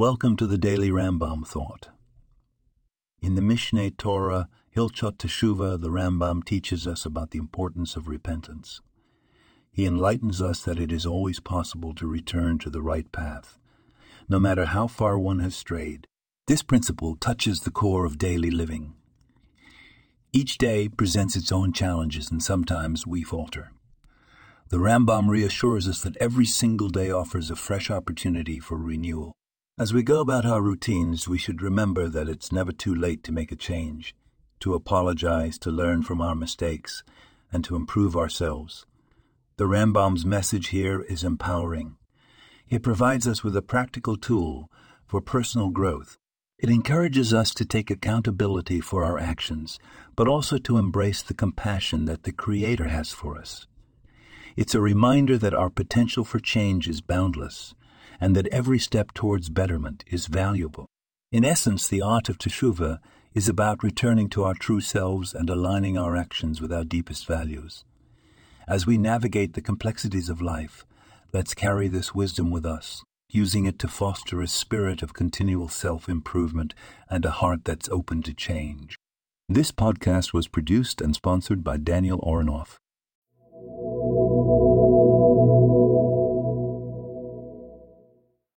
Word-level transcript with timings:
Welcome 0.00 0.38
to 0.38 0.46
the 0.46 0.56
Daily 0.56 0.88
Rambam 0.88 1.46
Thought. 1.46 1.90
In 3.20 3.34
the 3.34 3.42
Mishneh 3.42 3.94
Torah, 3.98 4.48
Hilchot 4.74 5.18
Teshuvah, 5.18 5.78
the 5.78 5.90
Rambam 5.90 6.42
teaches 6.42 6.86
us 6.86 7.04
about 7.04 7.32
the 7.32 7.38
importance 7.38 7.96
of 7.96 8.08
repentance. 8.08 8.80
He 9.70 9.84
enlightens 9.84 10.40
us 10.40 10.62
that 10.62 10.80
it 10.80 10.90
is 10.90 11.04
always 11.04 11.38
possible 11.38 11.94
to 11.96 12.06
return 12.06 12.56
to 12.60 12.70
the 12.70 12.80
right 12.80 13.12
path, 13.12 13.58
no 14.26 14.40
matter 14.40 14.64
how 14.64 14.86
far 14.86 15.18
one 15.18 15.40
has 15.40 15.54
strayed. 15.54 16.06
This 16.46 16.62
principle 16.62 17.16
touches 17.16 17.60
the 17.60 17.70
core 17.70 18.06
of 18.06 18.16
daily 18.16 18.50
living. 18.50 18.94
Each 20.32 20.56
day 20.56 20.88
presents 20.88 21.36
its 21.36 21.52
own 21.52 21.74
challenges, 21.74 22.30
and 22.30 22.42
sometimes 22.42 23.06
we 23.06 23.22
falter. 23.22 23.72
The 24.70 24.78
Rambam 24.78 25.28
reassures 25.28 25.86
us 25.86 26.00
that 26.04 26.16
every 26.16 26.46
single 26.46 26.88
day 26.88 27.10
offers 27.10 27.50
a 27.50 27.54
fresh 27.54 27.90
opportunity 27.90 28.58
for 28.58 28.78
renewal. 28.78 29.34
As 29.80 29.94
we 29.94 30.02
go 30.02 30.20
about 30.20 30.44
our 30.44 30.60
routines, 30.60 31.26
we 31.26 31.38
should 31.38 31.62
remember 31.62 32.06
that 32.06 32.28
it's 32.28 32.52
never 32.52 32.70
too 32.70 32.94
late 32.94 33.24
to 33.24 33.32
make 33.32 33.50
a 33.50 33.56
change, 33.56 34.14
to 34.58 34.74
apologize, 34.74 35.58
to 35.60 35.70
learn 35.70 36.02
from 36.02 36.20
our 36.20 36.34
mistakes, 36.34 37.02
and 37.50 37.64
to 37.64 37.76
improve 37.76 38.14
ourselves. 38.14 38.84
The 39.56 39.64
Rambam's 39.64 40.26
message 40.26 40.68
here 40.68 41.00
is 41.00 41.24
empowering. 41.24 41.96
It 42.68 42.82
provides 42.82 43.26
us 43.26 43.42
with 43.42 43.56
a 43.56 43.62
practical 43.62 44.18
tool 44.18 44.70
for 45.06 45.22
personal 45.22 45.70
growth. 45.70 46.18
It 46.58 46.68
encourages 46.68 47.32
us 47.32 47.54
to 47.54 47.64
take 47.64 47.90
accountability 47.90 48.82
for 48.82 49.02
our 49.02 49.18
actions, 49.18 49.78
but 50.14 50.28
also 50.28 50.58
to 50.58 50.76
embrace 50.76 51.22
the 51.22 51.32
compassion 51.32 52.04
that 52.04 52.24
the 52.24 52.32
Creator 52.32 52.88
has 52.88 53.12
for 53.12 53.38
us. 53.38 53.66
It's 54.56 54.74
a 54.74 54.80
reminder 54.82 55.38
that 55.38 55.54
our 55.54 55.70
potential 55.70 56.22
for 56.22 56.38
change 56.38 56.86
is 56.86 57.00
boundless 57.00 57.72
and 58.20 58.36
that 58.36 58.46
every 58.48 58.78
step 58.78 59.12
towards 59.12 59.48
betterment 59.48 60.04
is 60.06 60.26
valuable. 60.26 60.86
In 61.32 61.44
essence, 61.44 61.88
the 61.88 62.02
art 62.02 62.28
of 62.28 62.38
Teshuvah 62.38 62.98
is 63.34 63.48
about 63.48 63.84
returning 63.84 64.28
to 64.30 64.42
our 64.44 64.54
true 64.54 64.80
selves 64.80 65.32
and 65.32 65.48
aligning 65.48 65.96
our 65.96 66.16
actions 66.16 66.60
with 66.60 66.72
our 66.72 66.84
deepest 66.84 67.26
values. 67.26 67.84
As 68.66 68.86
we 68.86 68.98
navigate 68.98 69.54
the 69.54 69.60
complexities 69.60 70.28
of 70.28 70.42
life, 70.42 70.84
let's 71.32 71.54
carry 71.54 71.88
this 71.88 72.14
wisdom 72.14 72.50
with 72.50 72.66
us, 72.66 73.02
using 73.28 73.64
it 73.64 73.78
to 73.78 73.88
foster 73.88 74.40
a 74.40 74.48
spirit 74.48 75.02
of 75.02 75.14
continual 75.14 75.68
self 75.68 76.08
improvement 76.08 76.74
and 77.08 77.24
a 77.24 77.30
heart 77.30 77.64
that's 77.64 77.88
open 77.88 78.22
to 78.24 78.34
change. 78.34 78.96
This 79.48 79.72
podcast 79.72 80.32
was 80.32 80.48
produced 80.48 81.00
and 81.00 81.14
sponsored 81.14 81.64
by 81.64 81.76
Daniel 81.76 82.20
Oronoff. 82.20 82.76